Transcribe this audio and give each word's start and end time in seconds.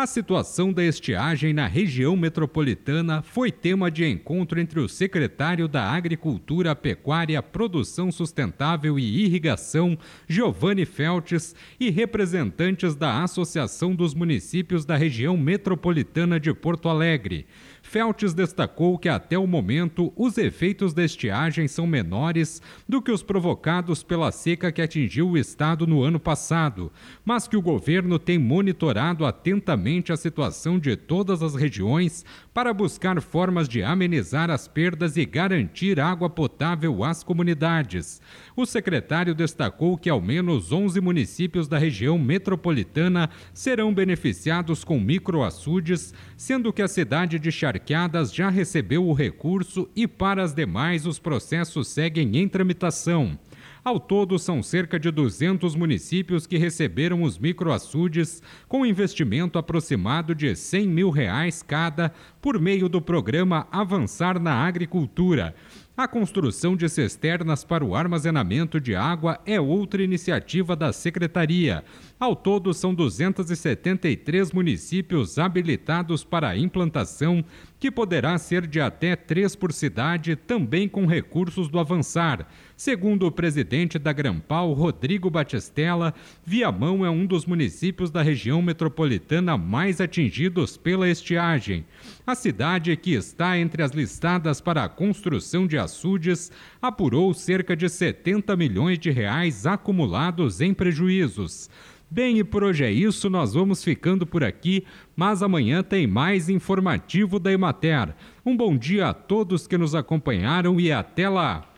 A 0.00 0.06
situação 0.06 0.72
da 0.72 0.84
estiagem 0.84 1.52
na 1.52 1.66
região 1.66 2.16
metropolitana 2.16 3.20
foi 3.20 3.50
tema 3.50 3.90
de 3.90 4.06
encontro 4.06 4.60
entre 4.60 4.78
o 4.78 4.88
secretário 4.88 5.66
da 5.66 5.90
Agricultura, 5.90 6.76
Pecuária, 6.76 7.42
Produção 7.42 8.12
Sustentável 8.12 8.96
e 8.96 9.24
Irrigação, 9.24 9.98
Giovanni 10.28 10.84
Feltes, 10.84 11.52
e 11.80 11.90
representantes 11.90 12.94
da 12.94 13.24
Associação 13.24 13.92
dos 13.92 14.14
Municípios 14.14 14.84
da 14.84 14.96
Região 14.96 15.36
Metropolitana 15.36 16.38
de 16.38 16.54
Porto 16.54 16.88
Alegre. 16.88 17.44
Feltes 17.82 18.34
destacou 18.34 18.98
que 18.98 19.08
até 19.08 19.36
o 19.36 19.46
momento 19.46 20.12
os 20.14 20.38
efeitos 20.38 20.94
da 20.94 21.02
estiagem 21.02 21.66
são 21.66 21.86
menores 21.88 22.62
do 22.88 23.02
que 23.02 23.10
os 23.10 23.22
provocados 23.22 24.02
pela 24.02 24.30
seca 24.30 24.70
que 24.70 24.82
atingiu 24.82 25.30
o 25.30 25.38
estado 25.38 25.86
no 25.86 26.02
ano 26.02 26.20
passado, 26.20 26.92
mas 27.24 27.48
que 27.48 27.56
o 27.56 27.62
governo 27.62 28.18
tem 28.18 28.38
monitorado 28.38 29.24
atentamente 29.24 29.87
a 30.12 30.16
situação 30.16 30.78
de 30.78 30.94
todas 30.96 31.42
as 31.42 31.54
regiões 31.54 32.24
para 32.52 32.74
buscar 32.74 33.20
formas 33.22 33.66
de 33.66 33.82
amenizar 33.82 34.50
as 34.50 34.68
perdas 34.68 35.16
e 35.16 35.24
garantir 35.24 35.98
água 35.98 36.28
potável 36.28 37.02
às 37.02 37.24
comunidades. 37.24 38.20
O 38.54 38.66
secretário 38.66 39.34
destacou 39.34 39.96
que 39.96 40.10
ao 40.10 40.20
menos 40.20 40.70
11 40.70 41.00
municípios 41.00 41.66
da 41.66 41.78
região 41.78 42.18
metropolitana 42.18 43.30
serão 43.54 43.94
beneficiados 43.94 44.84
com 44.84 45.00
microaçudes, 45.00 46.12
sendo 46.36 46.72
que 46.72 46.82
a 46.82 46.88
cidade 46.88 47.38
de 47.38 47.50
Charqueadas 47.50 48.32
já 48.34 48.50
recebeu 48.50 49.08
o 49.08 49.14
recurso 49.14 49.88
e 49.96 50.06
para 50.06 50.42
as 50.42 50.52
demais 50.52 51.06
os 51.06 51.18
processos 51.18 51.88
seguem 51.88 52.36
em 52.36 52.46
tramitação. 52.46 53.38
Ao 53.84 54.00
todo, 54.00 54.38
são 54.38 54.62
cerca 54.62 54.98
de 54.98 55.10
200 55.10 55.74
municípios 55.74 56.46
que 56.46 56.58
receberam 56.58 57.22
os 57.22 57.38
microaçudes, 57.38 58.42
com 58.66 58.84
investimento 58.84 59.58
aproximado 59.58 60.34
de 60.34 60.54
100 60.54 60.88
mil 60.88 61.10
reais 61.10 61.62
cada, 61.62 62.12
por 62.40 62.60
meio 62.60 62.88
do 62.88 63.00
programa 63.00 63.66
Avançar 63.70 64.40
na 64.40 64.66
Agricultura. 64.66 65.54
A 65.98 66.06
construção 66.06 66.76
de 66.76 66.88
cisternas 66.88 67.64
para 67.64 67.84
o 67.84 67.92
armazenamento 67.92 68.80
de 68.80 68.94
água 68.94 69.40
é 69.44 69.60
outra 69.60 70.00
iniciativa 70.00 70.76
da 70.76 70.92
Secretaria. 70.92 71.82
Ao 72.20 72.36
todo, 72.36 72.72
são 72.72 72.94
273 72.94 74.52
municípios 74.52 75.40
habilitados 75.40 76.22
para 76.22 76.50
a 76.50 76.56
implantação, 76.56 77.44
que 77.80 77.90
poderá 77.90 78.38
ser 78.38 78.64
de 78.64 78.80
até 78.80 79.16
três 79.16 79.56
por 79.56 79.72
cidade, 79.72 80.36
também 80.36 80.88
com 80.88 81.04
recursos 81.04 81.68
do 81.68 81.80
Avançar. 81.80 82.46
Segundo 82.76 83.26
o 83.26 83.32
presidente 83.32 83.98
da 83.98 84.12
Grampal, 84.12 84.72
Rodrigo 84.72 85.28
Batistella, 85.28 86.14
Viamão 86.44 87.04
é 87.04 87.10
um 87.10 87.26
dos 87.26 87.44
municípios 87.44 88.08
da 88.08 88.22
região 88.22 88.62
metropolitana 88.62 89.58
mais 89.58 90.00
atingidos 90.00 90.76
pela 90.76 91.08
estiagem. 91.08 91.84
A 92.24 92.36
cidade, 92.36 92.96
que 92.96 93.14
está 93.14 93.58
entre 93.58 93.82
as 93.82 93.90
listadas 93.90 94.60
para 94.60 94.84
a 94.84 94.88
construção 94.88 95.66
de 95.66 95.76
açudes, 95.88 96.52
apurou 96.80 97.32
cerca 97.32 97.74
de 97.74 97.88
70 97.88 98.54
milhões 98.56 98.98
de 98.98 99.10
reais 99.10 99.66
acumulados 99.66 100.60
em 100.60 100.74
prejuízos. 100.74 101.70
Bem, 102.10 102.38
e 102.38 102.44
por 102.44 102.64
hoje 102.64 102.84
é 102.84 102.90
isso, 102.90 103.28
nós 103.28 103.54
vamos 103.54 103.82
ficando 103.82 104.26
por 104.26 104.44
aqui, 104.44 104.84
mas 105.16 105.42
amanhã 105.42 105.82
tem 105.82 106.06
mais 106.06 106.48
informativo 106.48 107.38
da 107.38 107.52
Emater. 107.52 108.14
Um 108.44 108.56
bom 108.56 108.76
dia 108.76 109.08
a 109.08 109.14
todos 109.14 109.66
que 109.66 109.76
nos 109.76 109.94
acompanharam 109.94 110.80
e 110.80 110.90
até 110.90 111.28
lá! 111.28 111.77